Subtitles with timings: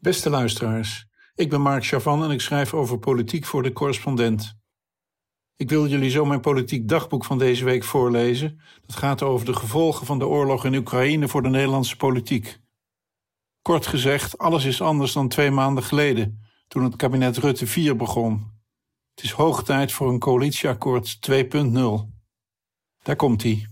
[0.00, 4.58] Beste luisteraars, ik ben Mark Chavan en ik schrijf over politiek voor de correspondent.
[5.56, 8.60] Ik wil jullie zo mijn politiek dagboek van deze week voorlezen.
[8.86, 12.58] Dat gaat over de gevolgen van de oorlog in Oekraïne voor de Nederlandse politiek.
[13.62, 18.50] Kort gezegd, alles is anders dan twee maanden geleden, toen het kabinet Rutte 4 begon.
[19.14, 21.34] Het is hoog tijd voor een coalitieakkoord 2.0.
[23.02, 23.66] Daar komt hij.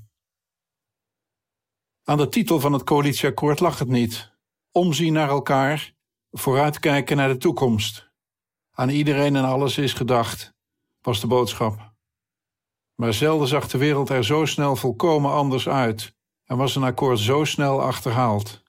[2.04, 4.32] Aan de titel van het coalitieakkoord lag het niet.
[4.70, 5.94] Omzien naar elkaar,
[6.38, 8.10] vooruitkijken naar de toekomst.
[8.70, 10.54] Aan iedereen en alles is gedacht,
[11.00, 11.94] was de boodschap.
[12.94, 17.18] Maar zelden zag de wereld er zo snel volkomen anders uit en was een akkoord
[17.18, 18.62] zo snel achterhaald.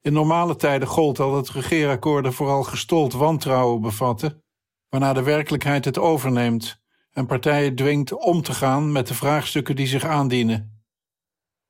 [0.00, 4.44] In normale tijden gold al dat regeerakkoorden vooral gestold wantrouwen bevatten,
[4.88, 6.80] waarna de werkelijkheid het overneemt
[7.10, 10.84] en partijen dwingt om te gaan met de vraagstukken die zich aandienen.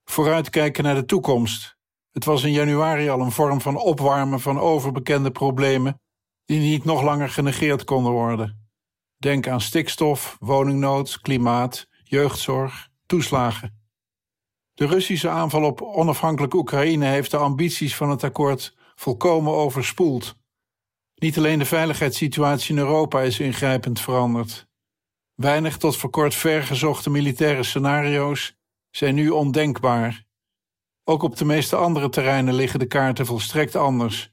[0.05, 1.81] Vooruitkijken naar de toekomst.
[2.13, 6.01] Het was in januari al een vorm van opwarmen van overbekende problemen
[6.45, 8.71] die niet nog langer genegeerd konden worden.
[9.17, 13.81] Denk aan stikstof, woningnood, klimaat, jeugdzorg, toeslagen.
[14.75, 20.37] De Russische aanval op onafhankelijk Oekraïne heeft de ambities van het akkoord volkomen overspoeld.
[21.15, 24.67] Niet alleen de veiligheidssituatie in Europa is ingrijpend veranderd.
[25.35, 28.57] Weinig tot voor kort vergezochte militaire scenario's
[28.91, 30.25] zijn nu ondenkbaar.
[31.05, 34.31] Ook op de meeste andere terreinen liggen de kaarten volstrekt anders,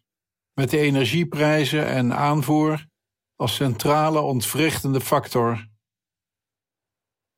[0.53, 2.87] met de energieprijzen en aanvoer
[3.35, 5.67] als centrale ontwrichtende factor.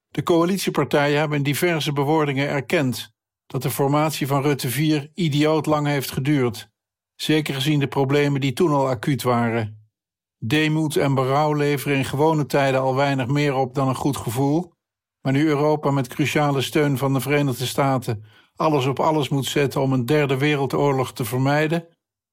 [0.08, 3.12] De coalitiepartijen hebben in diverse bewoordingen erkend
[3.46, 6.70] dat de formatie van Rutte 4 idioot lang heeft geduurd,
[7.16, 9.90] zeker gezien de problemen die toen al acuut waren.
[10.38, 14.73] Deemoed en berouw leveren in gewone tijden al weinig meer op dan een goed gevoel,
[15.22, 18.23] maar nu Europa met cruciale steun van de Verenigde Staten
[18.62, 21.88] alles op alles moet zetten om een derde wereldoorlog te vermijden,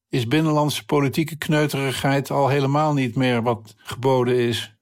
[0.08, 4.76] is binnenlandse politieke kneuterigheid al helemaal niet meer wat geboden is.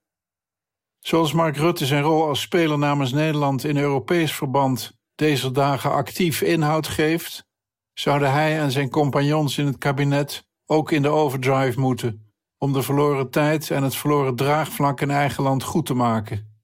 [0.98, 6.42] Zoals Mark Rutte zijn rol als speler namens Nederland in Europees verband deze dagen actief
[6.42, 7.46] inhoud geeft,
[7.92, 12.83] zouden hij en zijn compagnons in het kabinet ook in de overdrive moeten om de
[12.83, 16.61] verloren tijd en het verloren draagvlak in eigen land goed te maken.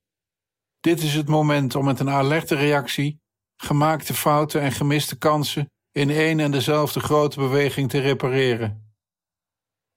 [0.80, 3.21] Dit is het moment om met een alerte reactie
[3.62, 8.94] gemaakte fouten en gemiste kansen in één en dezelfde grote beweging te repareren.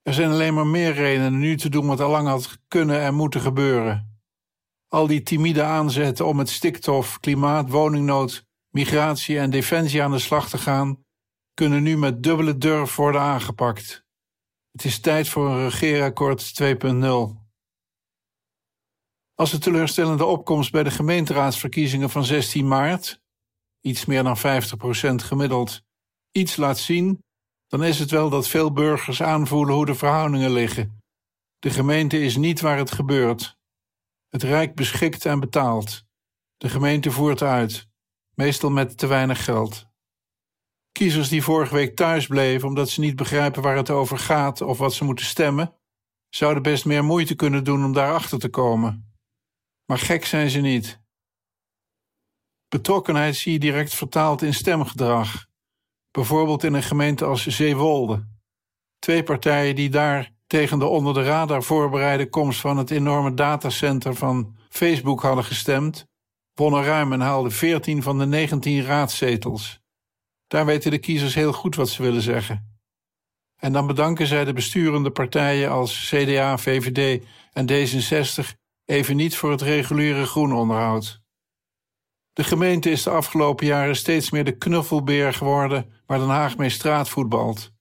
[0.02, 3.14] Er zijn alleen maar meer redenen nu te doen wat al lang had kunnen en
[3.14, 4.20] moeten gebeuren.
[4.88, 10.48] Al die timide aanzetten om met stikstof, klimaat, woningnood, migratie en defensie aan de slag
[10.48, 11.04] te gaan,
[11.54, 14.04] kunnen nu met dubbele durf worden aangepakt.
[14.72, 17.44] Het is tijd voor een regeerakkoord 2.0.
[19.34, 23.24] Als de teleurstellende opkomst bij de gemeenteraadsverkiezingen van 16 maart,
[23.86, 24.40] iets meer dan 50%
[25.14, 25.82] gemiddeld,
[26.32, 27.24] iets laat zien,
[27.66, 31.02] dan is het wel dat veel burgers aanvoelen hoe de verhoudingen liggen.
[31.58, 33.56] De gemeente is niet waar het gebeurt.
[34.28, 36.04] Het Rijk beschikt en betaalt.
[36.56, 37.88] De gemeente voert uit,
[38.34, 39.86] meestal met te weinig geld.
[40.92, 44.78] Kiezers die vorige week thuis bleven omdat ze niet begrijpen waar het over gaat of
[44.78, 45.74] wat ze moeten stemmen,
[46.28, 49.16] zouden best meer moeite kunnen doen om daarachter te komen.
[49.84, 51.04] Maar gek zijn ze niet.
[52.68, 55.46] Betrokkenheid zie je direct vertaald in stemgedrag
[56.16, 58.26] bijvoorbeeld in een gemeente als Zeewolde.
[58.98, 64.14] Twee partijen die daar tegen de onder de radar voorbereide komst van het enorme datacenter
[64.14, 66.06] van Facebook hadden gestemd,
[66.54, 69.80] wonnen ruim en haalden 14 van de 19 raadzetels.
[70.46, 72.80] Daar weten de kiezers heel goed wat ze willen zeggen.
[73.56, 78.48] En dan bedanken zij de besturende partijen als CDA, VVD en D66
[78.84, 81.20] even niet voor het reguliere groenonderhoud.
[82.36, 86.68] De gemeente is de afgelopen jaren steeds meer de knuffelbeer geworden waar Den Haag mee
[86.68, 87.72] straatvoetbalt.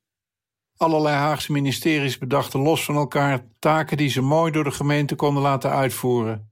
[0.77, 5.43] Allerlei Haagse ministeries bedachten los van elkaar taken die ze mooi door de gemeente konden
[5.43, 6.51] laten uitvoeren.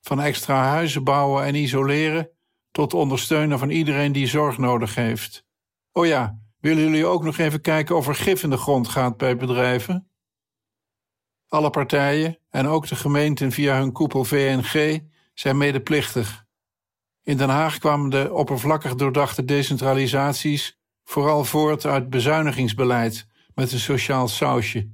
[0.00, 2.30] Van extra huizen bouwen en isoleren
[2.70, 5.44] tot ondersteunen van iedereen die zorg nodig heeft.
[5.92, 9.16] Oh ja, willen jullie ook nog even kijken of er gif in de grond gaat
[9.16, 10.10] bij bedrijven?
[11.48, 15.00] Alle partijen en ook de gemeenten via hun koepel VNG
[15.34, 16.48] zijn medeplichtig.
[17.22, 24.28] In Den Haag kwamen de oppervlakkig doordachte decentralisaties vooral voort uit bezuinigingsbeleid met een sociaal
[24.28, 24.90] sausje.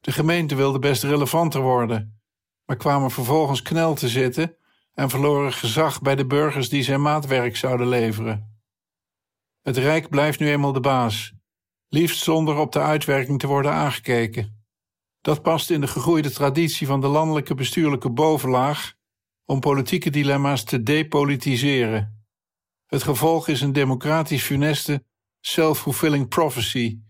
[0.00, 2.20] De gemeente wilde best relevanter worden,
[2.64, 4.56] maar kwamen vervolgens knel te zitten
[4.94, 8.60] en verloren gezag bij de burgers die zijn maatwerk zouden leveren.
[9.62, 11.32] Het Rijk blijft nu eenmaal de baas,
[11.88, 14.66] liefst zonder op de uitwerking te worden aangekeken.
[15.20, 18.94] Dat past in de gegroeide traditie van de landelijke bestuurlijke bovenlaag
[19.50, 22.26] om politieke dilemma's te depolitiseren.
[22.86, 25.04] Het gevolg is een democratisch funeste
[25.40, 27.00] self-fulfilling prophecy.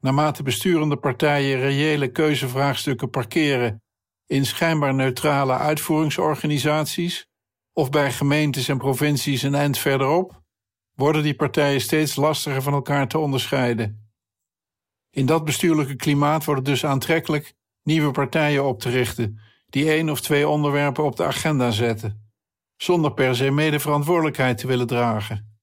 [0.00, 3.82] naarmate besturende partijen reële keuzevraagstukken parkeren
[4.26, 7.26] in schijnbaar neutrale uitvoeringsorganisaties
[7.72, 10.42] of bij gemeentes en provincies een eind verderop,
[10.94, 14.12] worden die partijen steeds lastiger van elkaar te onderscheiden.
[15.10, 20.10] In dat bestuurlijke klimaat wordt het dus aantrekkelijk nieuwe partijen op te richten die één
[20.10, 22.32] of twee onderwerpen op de agenda zetten,
[22.76, 25.60] zonder per se mede verantwoordelijkheid te willen dragen.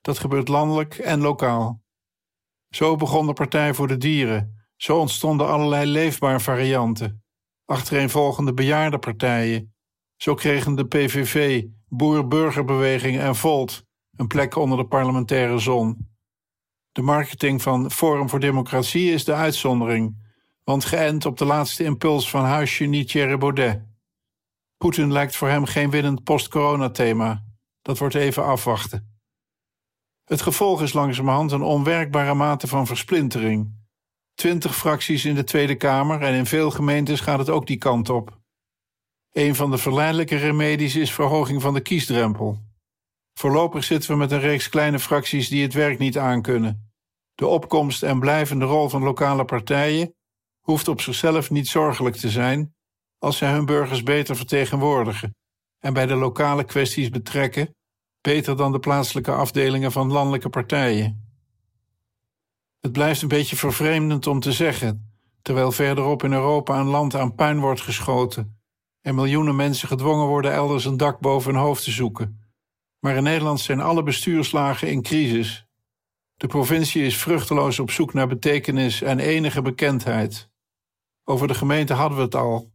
[0.00, 1.82] Dat gebeurt landelijk en lokaal.
[2.68, 7.24] Zo begon de Partij voor de Dieren, zo ontstonden allerlei leefbaar varianten,
[7.64, 9.74] achtereenvolgende bejaardenpartijen.
[10.16, 13.86] Zo kregen de PVV, Boer-Burgerbeweging en Volt
[14.18, 16.08] een plek onder de parlementaire zon.
[16.92, 20.27] De marketing van Forum voor Democratie is de uitzondering,
[20.68, 23.82] want geënt op de laatste impuls van huisje Thierry Baudet.
[24.76, 27.44] Poetin lijkt voor hem geen winnend post-corona-thema.
[27.82, 29.20] Dat wordt even afwachten.
[30.24, 33.72] Het gevolg is langzamerhand een onwerkbare mate van versplintering.
[34.34, 38.08] Twintig fracties in de Tweede Kamer en in veel gemeentes gaat het ook die kant
[38.08, 38.38] op.
[39.32, 42.58] Een van de verleidelijke remedies is verhoging van de kiesdrempel.
[43.34, 46.92] Voorlopig zitten we met een reeks kleine fracties die het werk niet aankunnen.
[47.34, 50.16] De opkomst en blijvende rol van lokale partijen
[50.70, 52.74] hoeft op zichzelf niet zorgelijk te zijn
[53.18, 55.36] als zij hun burgers beter vertegenwoordigen
[55.78, 57.74] en bij de lokale kwesties betrekken,
[58.20, 61.36] beter dan de plaatselijke afdelingen van landelijke partijen.
[62.80, 65.12] Het blijft een beetje vervreemdend om te zeggen,
[65.42, 68.60] terwijl verderop in Europa een land aan puin wordt geschoten
[69.00, 72.52] en miljoenen mensen gedwongen worden elders een dak boven hun hoofd te zoeken.
[73.00, 75.66] Maar in Nederland zijn alle bestuurslagen in crisis.
[76.36, 80.48] De provincie is vruchteloos op zoek naar betekenis en enige bekendheid.
[81.30, 82.72] Over de gemeente hadden we het al.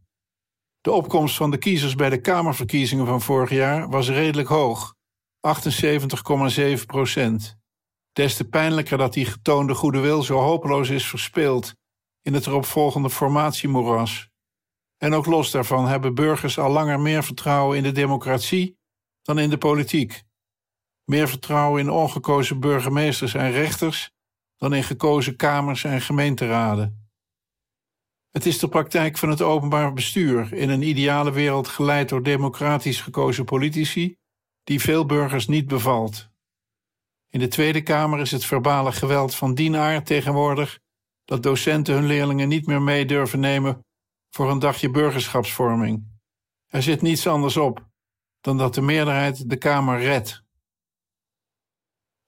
[0.80, 4.94] De opkomst van de kiezers bij de Kamerverkiezingen van vorig jaar was redelijk hoog,
[5.48, 7.56] 78,7 procent.
[8.12, 11.74] Des te pijnlijker dat die getoonde goede wil zo hopeloos is verspeeld
[12.22, 14.28] in het eropvolgende formatiemoeras.
[14.96, 18.78] En ook los daarvan hebben burgers al langer meer vertrouwen in de democratie
[19.22, 20.22] dan in de politiek.
[21.04, 24.10] Meer vertrouwen in ongekozen burgemeesters en rechters
[24.56, 27.03] dan in gekozen kamers en gemeenteraden.
[28.34, 33.00] Het is de praktijk van het openbaar bestuur in een ideale wereld geleid door democratisch
[33.00, 34.16] gekozen politici
[34.64, 36.28] die veel burgers niet bevalt.
[37.28, 40.80] In de Tweede Kamer is het verbale geweld van die aard tegenwoordig
[41.24, 43.86] dat docenten hun leerlingen niet meer mee durven nemen
[44.30, 46.04] voor een dagje burgerschapsvorming.
[46.66, 47.88] Er zit niets anders op
[48.40, 50.42] dan dat de meerderheid de Kamer redt.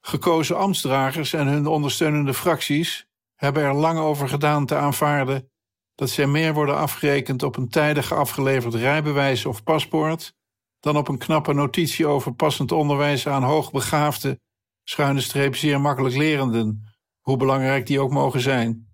[0.01, 5.51] Gekozen ambtsdragers en hun ondersteunende fracties hebben er lang over gedaan te aanvaarden
[5.97, 10.33] dat zij meer worden afgerekend op een tijdig afgeleverd rijbewijs of paspoort
[10.79, 14.39] dan op een knappe notitie over passend onderwijs aan hoogbegaafde,
[14.83, 16.83] schuine streep zeer makkelijk lerenden,
[17.21, 18.87] hoe belangrijk die ook mogen zijn.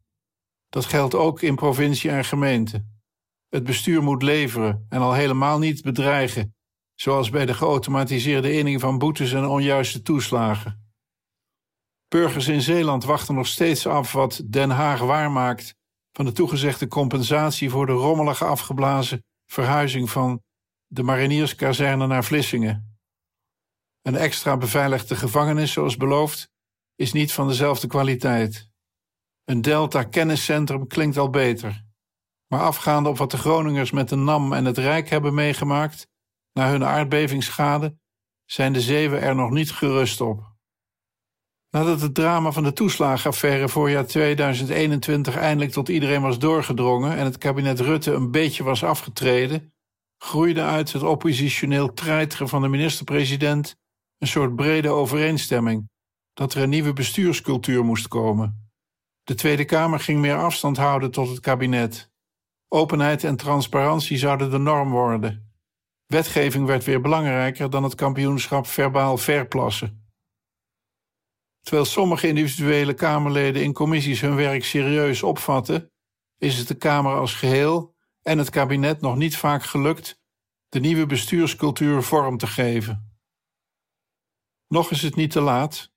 [0.70, 2.86] Dat geldt ook in provincie en gemeente.
[3.50, 6.56] Het bestuur moet leveren en al helemaal niet bedreigen,
[6.94, 10.94] zoals bij de geautomatiseerde inning van boetes en onjuiste toeslagen.
[12.08, 15.82] Burgers in Zeeland wachten nog steeds af wat Den Haag waarmaakt
[16.14, 20.44] van de toegezegde compensatie voor de rommelige afgeblazen verhuizing van
[20.88, 22.98] de marinierskazerne naar Vlissingen.
[24.02, 26.50] Een extra beveiligde gevangenis, zoals beloofd,
[26.96, 28.70] is niet van dezelfde kwaliteit.
[29.44, 31.86] Een Delta-kenniscentrum klinkt al beter.
[32.48, 36.08] Maar afgaande op wat de Groningers met de NAM en het Rijk hebben meegemaakt,
[36.52, 37.98] na hun aardbevingsschade,
[38.46, 40.53] zijn de zeven er nog niet gerust op.
[41.74, 47.38] Nadat het drama van de toeslagenaffaire voorjaar 2021 eindelijk tot iedereen was doorgedrongen en het
[47.38, 49.74] kabinet Rutte een beetje was afgetreden,
[50.18, 53.76] groeide uit het oppositioneel treiteren van de minister-president
[54.18, 55.90] een soort brede overeenstemming
[56.34, 58.72] dat er een nieuwe bestuurscultuur moest komen.
[59.24, 62.12] De Tweede Kamer ging meer afstand houden tot het kabinet.
[62.68, 65.54] Openheid en transparantie zouden de norm worden.
[66.06, 70.03] Wetgeving werd weer belangrijker dan het kampioenschap verbaal verplassen.
[71.64, 75.92] Terwijl sommige individuele Kamerleden in commissies hun werk serieus opvatten,
[76.38, 80.22] is het de Kamer als geheel en het kabinet nog niet vaak gelukt
[80.70, 83.18] de nieuwe bestuurscultuur vorm te geven.
[84.68, 85.92] Nog is het niet te laat.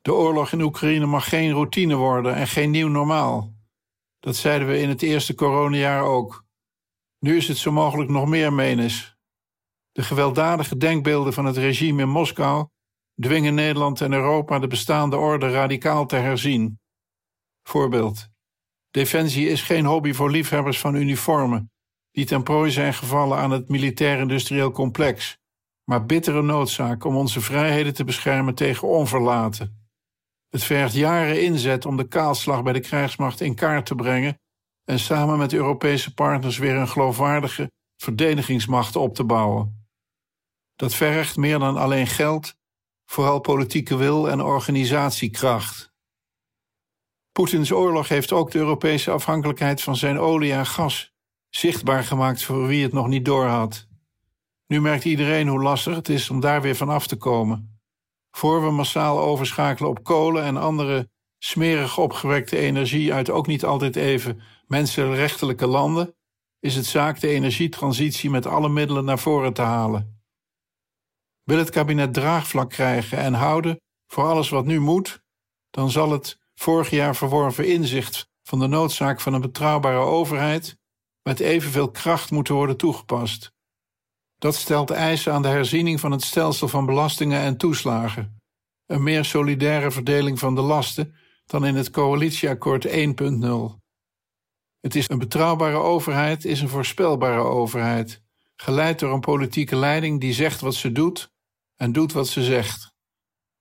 [0.00, 3.54] De oorlog in Oekraïne mag geen routine worden en geen nieuw normaal.
[4.18, 6.44] Dat zeiden we in het eerste coronajaar ook.
[7.18, 9.16] Nu is het zo mogelijk nog meer menis.
[9.92, 12.68] De gewelddadige denkbeelden van het regime in Moskou
[13.20, 16.80] dwingen Nederland en Europa de bestaande orde radicaal te herzien.
[17.62, 18.28] Voorbeeld.
[18.90, 21.72] Defensie is geen hobby voor liefhebbers van uniformen,
[22.10, 25.38] die ten prooi zijn gevallen aan het militair-industrieel complex,
[25.84, 29.88] maar bittere noodzaak om onze vrijheden te beschermen tegen onverlaten.
[30.48, 34.40] Het vergt jaren inzet om de kaalslag bij de krijgsmacht in kaart te brengen
[34.84, 39.88] en samen met Europese partners weer een geloofwaardige verdedigingsmacht op te bouwen.
[40.74, 42.55] Dat vergt meer dan alleen geld,
[43.06, 45.94] vooral politieke wil en organisatiekracht.
[47.32, 51.14] Poetins oorlog heeft ook de Europese afhankelijkheid van zijn olie en gas
[51.48, 53.86] zichtbaar gemaakt voor wie het nog niet doorhad.
[54.66, 57.80] Nu merkt iedereen hoe lastig het is om daar weer van af te komen.
[58.30, 63.96] Voor we massaal overschakelen op kolen en andere smerig opgewekte energie uit ook niet altijd
[63.96, 66.14] even mensenrechtelijke landen,
[66.60, 70.15] is het zaak de energietransitie met alle middelen naar voren te halen.
[71.46, 75.22] Wil het kabinet draagvlak krijgen en houden voor alles wat nu moet,
[75.70, 80.76] dan zal het vorig jaar verworven inzicht van de noodzaak van een betrouwbare overheid
[81.22, 83.52] met evenveel kracht moeten worden toegepast.
[84.38, 88.40] Dat stelt eisen aan de herziening van het stelsel van belastingen en toeslagen,
[88.86, 92.92] een meer solidaire verdeling van de lasten dan in het coalitieakkoord 1.0.
[94.80, 98.22] Het is een betrouwbare overheid, is een voorspelbare overheid,
[98.56, 101.34] geleid door een politieke leiding die zegt wat ze doet
[101.76, 102.94] en doet wat ze zegt.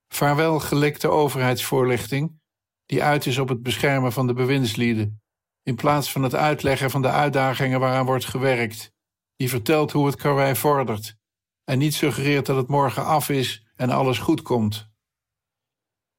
[0.08, 2.40] Vaarwel gelikte overheidsvoorlichting,
[2.86, 5.22] die uit is op het beschermen van de bewindslieden,
[5.64, 8.92] in plaats van het uitleggen van de uitdagingen waaraan wordt gewerkt,
[9.36, 11.16] die vertelt hoe het karwei vordert
[11.64, 14.90] en niet suggereert dat het morgen af is en alles goed komt.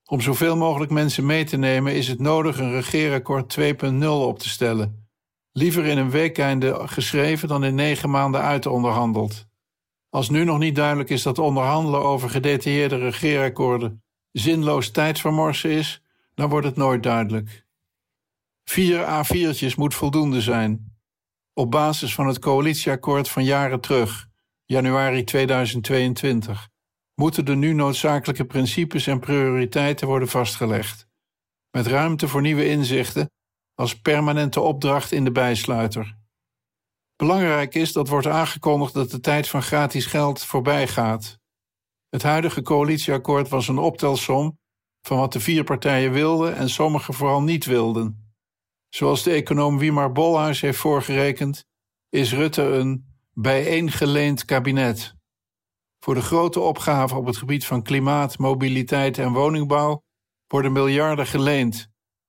[0.05, 4.49] Om zoveel mogelijk mensen mee te nemen is het nodig een regeerakkoord 2.0 op te
[4.49, 5.09] stellen.
[5.53, 9.47] Liever in een weekeinde geschreven dan in negen maanden uitonderhandeld.
[10.11, 16.03] Als nu nog niet duidelijk is dat onderhandelen over gedetailleerde regeerakkoorden zinloos tijdvermorsen is,
[16.35, 17.67] dan wordt het nooit duidelijk.
[18.65, 20.99] Vier A4'tjes moet voldoende zijn.
[21.53, 24.29] Op basis van het coalitieakkoord van jaren terug,
[24.65, 26.69] januari 2022
[27.15, 31.09] moeten de nu noodzakelijke principes en prioriteiten worden vastgelegd,
[31.71, 33.31] met ruimte voor nieuwe inzichten
[33.75, 36.17] als permanente opdracht in de bijsluiter.
[37.17, 41.39] Belangrijk is dat wordt aangekondigd dat de tijd van gratis geld voorbij gaat.
[42.09, 44.59] Het huidige coalitieakkoord was een optelsom
[45.03, 48.35] van wat de vier partijen wilden en sommigen vooral niet wilden.
[48.89, 51.65] Zoals de econoom Wiemar Bolhuis heeft voorgerekend,
[52.09, 55.15] is Rutte een bijeengeleend kabinet.
[56.01, 60.03] Voor de grote opgaven op het gebied van klimaat, mobiliteit en woningbouw
[60.47, 61.89] worden miljarden geleend,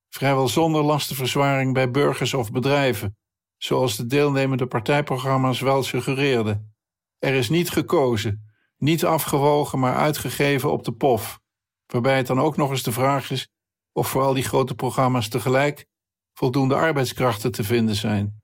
[0.09, 3.17] vrijwel zonder lastenverzwaring bij burgers of bedrijven,
[3.57, 6.75] zoals de deelnemende partijprogramma's wel suggereerden.
[7.19, 11.39] Er is niet gekozen, niet afgewogen, maar uitgegeven op de pof,
[11.85, 13.47] waarbij het dan ook nog eens de vraag is
[13.91, 15.85] of voor al die grote programma's tegelijk
[16.33, 18.41] voldoende arbeidskrachten te vinden zijn.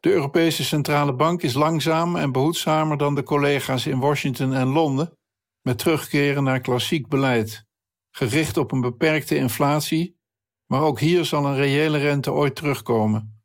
[0.00, 5.18] De Europese Centrale Bank is langzaam en behoedzamer dan de collega's in Washington en Londen
[5.62, 7.64] met terugkeren naar klassiek beleid,
[8.10, 10.18] gericht op een beperkte inflatie,
[10.66, 13.37] maar ook hier zal een reële rente ooit terugkomen.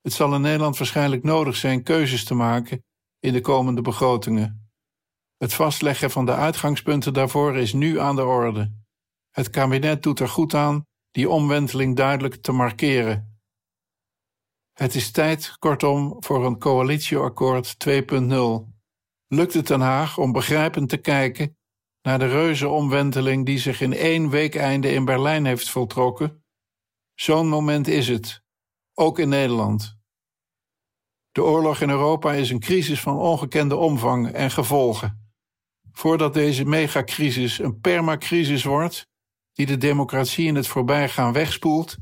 [0.00, 2.84] Het zal in Nederland waarschijnlijk nodig zijn keuzes te maken
[3.18, 4.70] in de komende begrotingen.
[5.36, 8.72] Het vastleggen van de uitgangspunten daarvoor is nu aan de orde.
[9.30, 13.28] Het kabinet doet er goed aan die omwenteling duidelijk te markeren
[14.78, 17.92] het is tijd, kortom, voor een coalitieakkoord 2.0.
[19.26, 21.56] Lukt het Den Haag om begrijpend te kijken
[22.02, 26.44] naar de reuze omwenteling die zich in één weekeinde in Berlijn heeft voltrokken?
[27.14, 28.42] Zo'n moment is het,
[28.98, 29.96] ook in Nederland.
[31.32, 35.32] De oorlog in Europa is een crisis van ongekende omvang en gevolgen.
[35.92, 39.06] Voordat deze megacrisis een permacrisis wordt,
[39.52, 41.96] die de democratie in het voorbijgaan wegspoelt,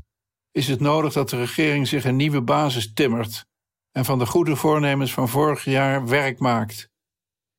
[0.51, 3.45] is het nodig dat de regering zich een nieuwe basis timmert
[3.91, 6.89] en van de goede voornemens van vorig jaar werk maakt.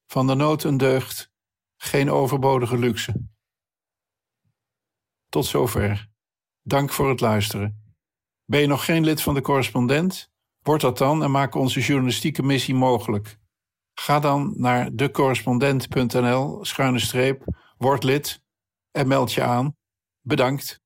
[0.07, 1.31] Van de nood een deugd,
[1.77, 3.29] geen overbodige luxe.
[5.29, 6.09] Tot zover.
[6.63, 7.88] Dank voor het luisteren.
[8.51, 10.31] Ben je nog geen lid van de correspondent?
[10.63, 13.39] Word dat dan en maak onze journalistieke missie mogelijk.
[13.95, 17.45] Ga dan naar decorrespondent.nl schuine streep,
[17.79, 18.43] word lid
[18.91, 19.77] en meld je aan.
[20.21, 20.81] Bedankt.